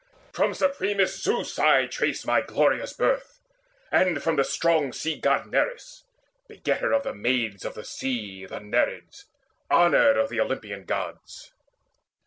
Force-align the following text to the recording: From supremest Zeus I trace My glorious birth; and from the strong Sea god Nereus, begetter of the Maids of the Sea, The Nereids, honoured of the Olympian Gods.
From 0.33 0.55
supremest 0.55 1.21
Zeus 1.23 1.59
I 1.59 1.85
trace 1.85 2.25
My 2.25 2.41
glorious 2.41 2.91
birth; 2.91 3.39
and 3.91 4.23
from 4.23 4.35
the 4.35 4.43
strong 4.43 4.91
Sea 4.93 5.19
god 5.19 5.45
Nereus, 5.51 6.05
begetter 6.47 6.91
of 6.91 7.03
the 7.03 7.13
Maids 7.13 7.63
of 7.65 7.75
the 7.75 7.83
Sea, 7.85 8.47
The 8.47 8.59
Nereids, 8.59 9.25
honoured 9.69 10.17
of 10.17 10.29
the 10.29 10.39
Olympian 10.39 10.85
Gods. 10.85 11.53